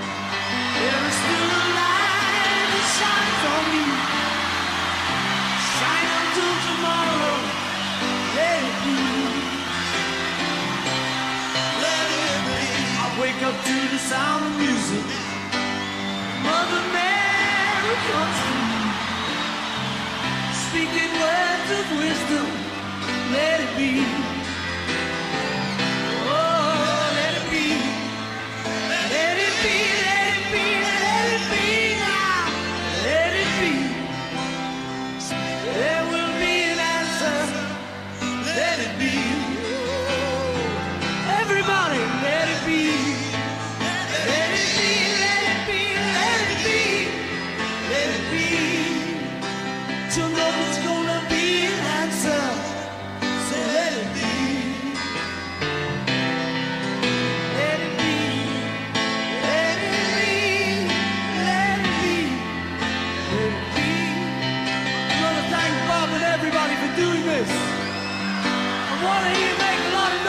wake 13.39 13.47
up 13.47 13.65
to 13.65 13.89
the 13.91 13.99
sound 13.99 14.47
of 14.47 14.59
music. 14.59 15.05
Mother 16.43 16.83
Mary 16.93 17.97
comes 18.11 18.39
to 18.45 18.53
me, 18.69 18.83
speaking 20.67 21.13
words 21.21 21.71
of 21.79 21.87
wisdom. 21.99 22.47
Let 23.33 23.61
it 23.61 23.77
be. 23.77 24.38
doing 66.99 67.25
this. 67.25 67.49
And 67.49 68.99
why 69.05 69.23
you 69.31 69.53
make 69.63 69.81
a 69.87 69.95
lot 69.95 70.13
of 70.13 70.19
noise? 70.25 70.28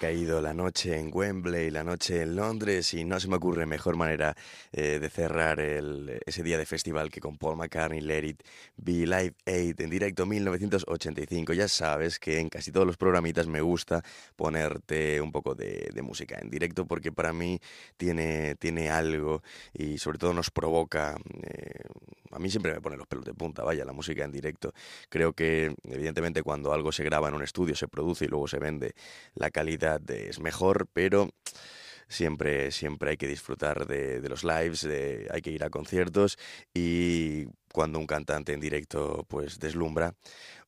Caído 0.00 0.40
la 0.40 0.54
noche 0.54 0.98
en 0.98 1.10
Wembley, 1.12 1.70
la 1.70 1.84
noche 1.84 2.22
en 2.22 2.34
Londres 2.34 2.94
y 2.94 3.04
no 3.04 3.20
se 3.20 3.28
me 3.28 3.36
ocurre 3.36 3.66
mejor 3.66 3.96
manera 3.96 4.34
eh, 4.72 4.98
de 4.98 5.10
cerrar 5.10 5.60
ese 5.60 6.42
día 6.42 6.56
de 6.56 6.64
festival 6.64 7.10
que 7.10 7.20
con 7.20 7.36
Paul 7.36 7.58
McCartney, 7.58 8.00
Let 8.00 8.24
It 8.24 8.42
Be 8.78 9.06
Live 9.06 9.34
8 9.46 9.82
en 9.84 9.90
directo 9.90 10.24
1985. 10.24 11.52
Ya 11.52 11.68
sabes 11.68 12.18
que 12.18 12.38
en 12.38 12.48
casi 12.48 12.72
todos 12.72 12.86
los 12.86 12.96
programitas 12.96 13.46
me 13.46 13.60
gusta 13.60 14.02
ponerte 14.36 15.20
un 15.20 15.32
poco 15.32 15.54
de, 15.54 15.92
música 16.02 16.38
en 16.40 16.48
directo 16.48 16.86
porque 16.86 17.12
para 17.12 17.34
mí 17.34 17.60
tiene, 17.98 18.54
tiene 18.54 18.88
algo 18.88 19.42
y 19.74 19.98
sobre 19.98 20.16
todo 20.16 20.32
nos 20.32 20.50
provoca... 20.50 21.18
Eh, 21.42 21.84
a 22.32 22.38
mí 22.38 22.48
siempre 22.48 22.72
me 22.72 22.80
pone 22.80 22.96
los 22.96 23.08
pelos 23.08 23.24
de 23.24 23.34
punta, 23.34 23.64
vaya, 23.64 23.84
la 23.84 23.92
música 23.92 24.24
en 24.24 24.30
directo. 24.30 24.72
Creo 25.08 25.32
que, 25.32 25.74
evidentemente, 25.82 26.44
cuando 26.44 26.72
algo 26.72 26.92
se 26.92 27.02
graba 27.02 27.28
en 27.28 27.34
un 27.34 27.42
estudio, 27.42 27.74
se 27.74 27.88
produce 27.88 28.26
y 28.26 28.28
luego 28.28 28.46
se 28.46 28.60
vende, 28.60 28.94
la 29.34 29.50
calidad 29.50 29.89
es 30.08 30.40
mejor, 30.40 30.88
pero 30.92 31.30
siempre, 32.08 32.70
siempre 32.72 33.10
hay 33.10 33.16
que 33.16 33.28
disfrutar 33.28 33.86
de, 33.86 34.20
los 34.28 34.44
lives, 34.44 34.86
hay 35.30 35.40
que 35.40 35.50
ir 35.50 35.64
a 35.64 35.70
conciertos 35.70 36.38
y 36.74 37.46
cuando 37.72 37.98
un 37.98 38.06
cantante 38.06 38.52
en 38.52 38.60
directo 38.60 39.24
pues 39.28 39.58
deslumbra, 39.58 40.14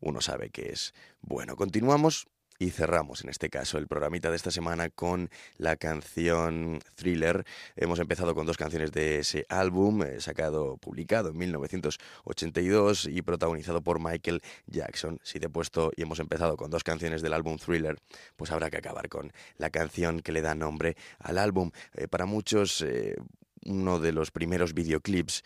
uno 0.00 0.20
sabe 0.20 0.50
que 0.50 0.70
es 0.70 0.94
bueno. 1.20 1.56
Continuamos 1.56 2.28
y 2.62 2.70
cerramos 2.70 3.24
en 3.24 3.30
este 3.30 3.50
caso 3.50 3.76
el 3.76 3.88
programita 3.88 4.30
de 4.30 4.36
esta 4.36 4.52
semana 4.52 4.88
con 4.88 5.30
la 5.56 5.74
canción 5.74 6.78
Thriller. 6.94 7.44
Hemos 7.74 7.98
empezado 7.98 8.36
con 8.36 8.46
dos 8.46 8.56
canciones 8.56 8.92
de 8.92 9.18
ese 9.18 9.44
álbum, 9.48 10.04
eh, 10.04 10.20
sacado, 10.20 10.76
publicado 10.76 11.30
en 11.30 11.38
1982 11.38 13.06
y 13.06 13.20
protagonizado 13.22 13.82
por 13.82 13.98
Michael 13.98 14.42
Jackson. 14.66 15.18
Si 15.24 15.40
te 15.40 15.46
he 15.46 15.48
puesto 15.48 15.90
y 15.96 16.02
hemos 16.02 16.20
empezado 16.20 16.56
con 16.56 16.70
dos 16.70 16.84
canciones 16.84 17.20
del 17.20 17.32
álbum 17.32 17.58
Thriller, 17.58 17.98
pues 18.36 18.52
habrá 18.52 18.70
que 18.70 18.76
acabar 18.76 19.08
con 19.08 19.32
la 19.56 19.70
canción 19.70 20.20
que 20.20 20.30
le 20.30 20.40
da 20.40 20.54
nombre 20.54 20.96
al 21.18 21.38
álbum. 21.38 21.72
Eh, 21.94 22.06
para 22.06 22.26
muchos, 22.26 22.80
eh, 22.82 23.16
uno 23.64 23.98
de 23.98 24.12
los 24.12 24.30
primeros 24.30 24.72
videoclips, 24.72 25.42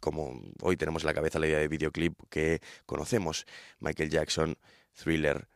como 0.00 0.42
hoy 0.60 0.76
tenemos 0.76 1.04
en 1.04 1.06
la 1.06 1.14
cabeza 1.14 1.38
la 1.38 1.46
idea 1.46 1.58
de 1.58 1.68
videoclip 1.68 2.18
que 2.30 2.60
conocemos, 2.84 3.46
Michael 3.80 4.10
Jackson, 4.10 4.56
Thriller, 4.92 5.48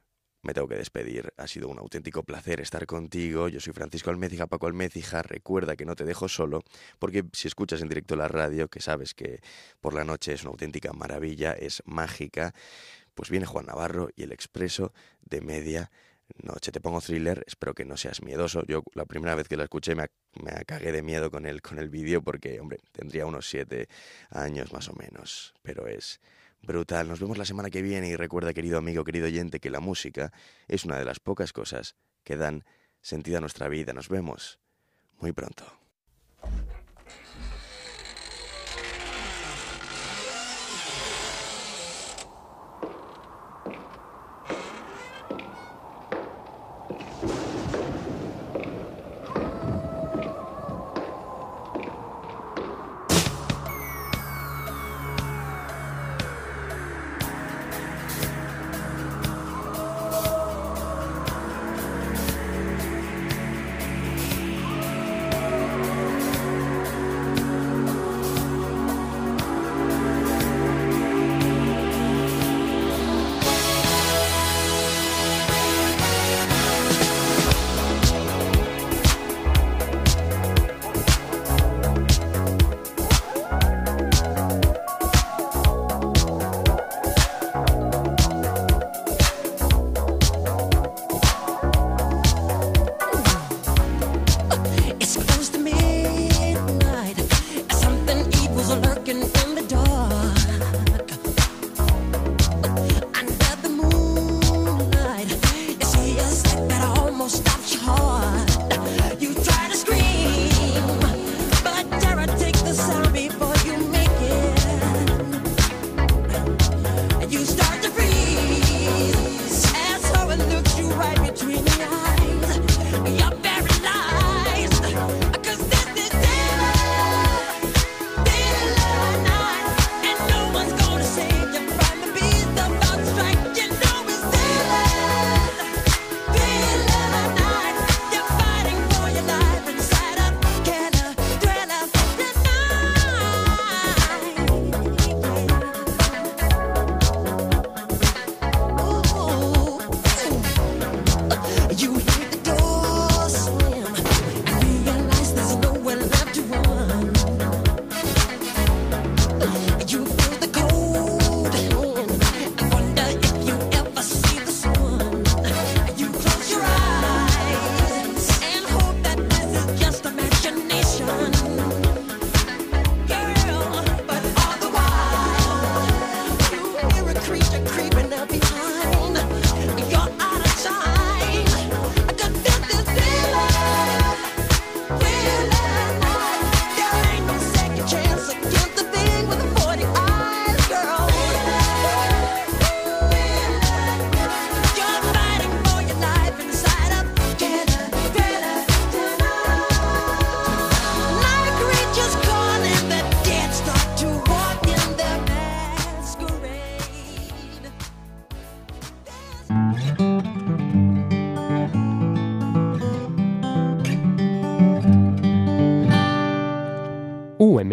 me 0.43 0.55
tengo 0.55 0.69
que 0.69 0.77
despedir. 0.77 1.33
Ha 1.37 1.47
sido 1.47 1.69
un 1.69 1.79
auténtico 1.79 2.23
placer 2.23 2.61
estar 2.61 2.87
contigo. 2.87 3.49
Yo 3.49 3.61
soy 3.61 3.73
Francisco 3.73 4.11
Almecija, 4.11 4.47
Paco 4.47 4.67
Almecija. 4.67 5.23
Recuerda 5.23 5.77
que 5.77 5.85
no 5.85 5.97
te 5.97 6.05
dejo 6.05 6.29
solo, 6.29 6.63
porque 6.99 7.25
si 7.33 7.49
escuchas 7.49 7.83
en 7.83 7.89
directo 7.89 8.17
la 8.17 8.29
radio, 8.29 8.69
que 8.69 8.81
sabes 8.81 9.15
que 9.15 9.41
por 9.81 9.95
la 9.95 10.05
noche 10.05 10.33
es 10.33 10.43
una 10.43 10.51
auténtica 10.51 10.93
maravilla, 10.93 11.53
es 11.53 11.83
mágica, 11.85 12.55
pues 13.15 13.31
viene 13.31 13.47
Juan 13.47 13.67
Navarro 13.67 14.09
y 14.17 14.23
el 14.23 14.33
expreso 14.33 14.93
de 15.21 15.41
media 15.41 15.91
noche. 16.43 16.73
Te 16.73 16.81
pongo 16.81 17.01
thriller, 17.01 17.45
espero 17.47 17.75
que 17.75 17.85
no 17.85 17.97
seas 17.97 18.23
miedoso. 18.23 18.65
Yo 18.67 18.83
la 18.95 19.05
primera 19.05 19.35
vez 19.35 19.49
que 19.49 19.57
la 19.57 19.65
escuché 19.65 19.95
me, 19.95 20.07
me 20.43 20.65
cagué 20.65 20.93
de 20.93 21.03
miedo 21.03 21.31
con 21.31 21.47
el, 21.47 21.61
con 21.63 21.79
el 21.79 21.89
vídeo 21.89 22.23
porque, 22.23 22.61
hombre, 22.61 22.79
tendría 22.93 23.27
unos 23.27 23.49
siete 23.49 23.89
años 24.31 24.73
más 24.73 24.89
o 24.89 24.95
menos, 24.95 25.55
pero 25.63 25.87
es 25.87 26.21
brutal. 26.63 27.09
Nos 27.09 27.21
vemos 27.21 27.39
la 27.39 27.45
semana 27.45 27.71
que 27.71 27.83
viene 27.83 28.09
y 28.09 28.17
recuerda, 28.17 28.53
querido 28.53 28.79
amigo, 28.79 29.05
querido 29.05 29.27
oyente, 29.27 29.61
que 29.61 29.71
la 29.71 29.81
música 29.81 30.33
es 30.69 30.85
una 30.85 30.99
de 30.99 31.05
las 31.05 31.21
pocas 31.21 31.53
cosas 31.53 31.97
que 32.25 32.37
dan 32.37 32.65
sentido 33.01 33.39
a 33.39 33.41
nuestra 33.41 33.69
vida. 33.69 33.93
Nos 33.93 34.09
vemos 34.09 34.59
muy 35.19 35.33
pronto. 35.33 35.80